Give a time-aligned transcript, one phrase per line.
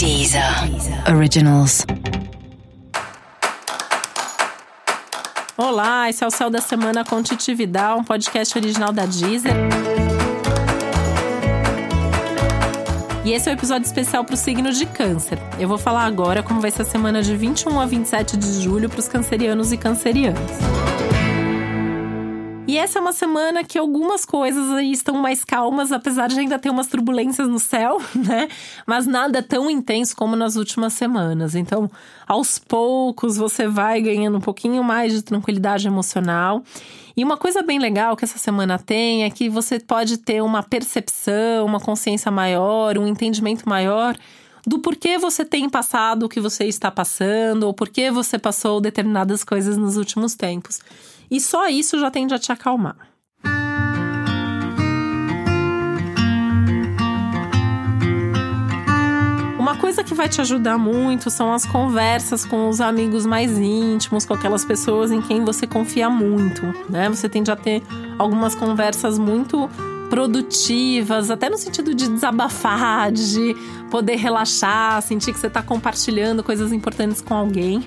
[0.00, 0.42] Deezer
[1.14, 1.84] Originals.
[5.58, 9.52] Olá, esse é o Céu da Semana com Titi Vidal, um podcast original da Deezer.
[13.26, 15.38] E esse é o um episódio especial para o signo de Câncer.
[15.58, 18.88] Eu vou falar agora como vai ser a semana de 21 a 27 de julho
[18.88, 21.19] para os cancerianos e cancerianas.
[22.70, 26.56] E essa é uma semana que algumas coisas aí estão mais calmas, apesar de ainda
[26.56, 28.46] ter umas turbulências no céu, né?
[28.86, 31.56] Mas nada tão intenso como nas últimas semanas.
[31.56, 31.90] Então,
[32.28, 36.62] aos poucos, você vai ganhando um pouquinho mais de tranquilidade emocional.
[37.16, 40.62] E uma coisa bem legal que essa semana tem é que você pode ter uma
[40.62, 44.16] percepção, uma consciência maior, um entendimento maior
[44.64, 49.42] do porquê você tem passado o que você está passando, ou porquê você passou determinadas
[49.42, 50.78] coisas nos últimos tempos.
[51.30, 52.96] E só isso já tende a te acalmar.
[59.56, 64.24] Uma coisa que vai te ajudar muito são as conversas com os amigos mais íntimos,
[64.24, 67.08] com aquelas pessoas em quem você confia muito, né?
[67.08, 67.80] Você tende a ter
[68.18, 69.70] algumas conversas muito
[70.08, 73.54] produtivas, até no sentido de desabafar, de
[73.92, 77.86] poder relaxar, sentir que você está compartilhando coisas importantes com alguém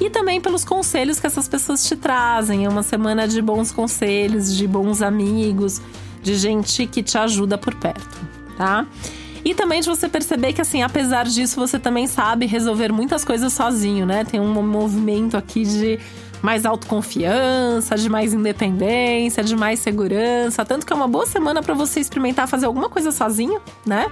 [0.00, 2.64] e também pelos conselhos que essas pessoas te trazem.
[2.64, 5.80] É uma semana de bons conselhos, de bons amigos,
[6.22, 8.18] de gente que te ajuda por perto,
[8.56, 8.86] tá?
[9.44, 13.52] E também de você perceber que, assim, apesar disso, você também sabe resolver muitas coisas
[13.52, 14.24] sozinho, né?
[14.24, 15.98] Tem um movimento aqui de
[16.42, 20.64] mais autoconfiança, de mais independência, de mais segurança.
[20.64, 24.06] Tanto que é uma boa semana para você experimentar fazer alguma coisa sozinho, né?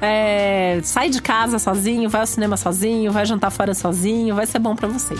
[0.00, 4.58] É, sai de casa sozinho, vai ao cinema sozinho, vai jantar fora sozinho, vai ser
[4.58, 5.14] bom para você.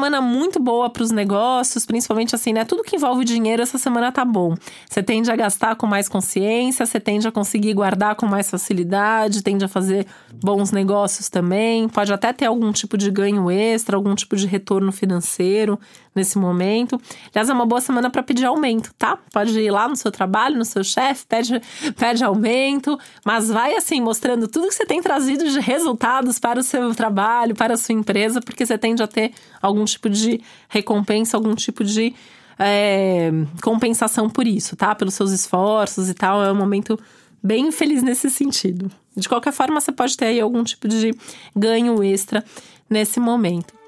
[0.00, 2.64] Semana muito boa para os negócios, principalmente assim, né?
[2.64, 4.54] Tudo que envolve dinheiro essa semana tá bom.
[4.88, 9.42] Você tende a gastar com mais consciência, você tende a conseguir guardar com mais facilidade,
[9.42, 10.06] tende a fazer
[10.42, 14.90] bons negócios também, pode até ter algum tipo de ganho extra, algum tipo de retorno
[14.90, 15.78] financeiro
[16.14, 17.00] nesse momento.
[17.30, 19.18] Aliás, é uma boa semana para pedir aumento, tá?
[19.32, 21.60] Pode ir lá no seu trabalho, no seu chefe, pede,
[21.96, 26.62] pede aumento, mas vai assim, mostrando tudo que você tem trazido de resultados para o
[26.62, 31.36] seu trabalho, para a sua empresa, porque você tende a ter algum tipo de recompensa,
[31.36, 32.14] algum tipo de
[32.58, 33.30] é,
[33.62, 34.94] compensação por isso, tá?
[34.94, 36.42] Pelos seus esforços e tal.
[36.44, 36.98] É um momento
[37.42, 38.90] bem feliz nesse sentido.
[39.16, 41.12] De qualquer forma, você pode ter aí algum tipo de
[41.56, 42.44] ganho extra
[42.88, 43.79] nesse momento.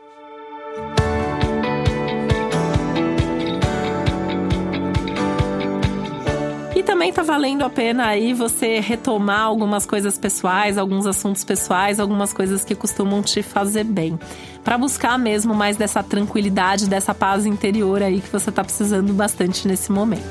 [7.02, 12.32] Também tá valendo a pena aí você retomar algumas coisas pessoais, alguns assuntos pessoais, algumas
[12.32, 14.16] coisas que costumam te fazer bem.
[14.62, 19.66] para buscar mesmo mais dessa tranquilidade, dessa paz interior aí que você tá precisando bastante
[19.66, 20.22] nesse momento.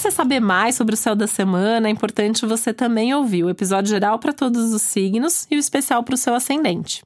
[0.00, 3.90] Você saber mais sobre o céu da semana, é importante você também ouvir o episódio
[3.90, 7.02] geral para todos os signos e o especial para o seu ascendente.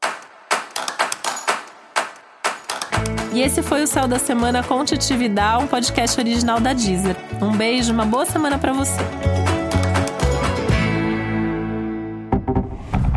[3.35, 7.17] E esse foi o Céu da Semana com Titi Vidal, um podcast original da Deezer.
[7.43, 8.97] Um beijo, uma boa semana para você.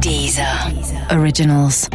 [0.02, 0.48] Deezer.
[1.16, 1.88] Originals.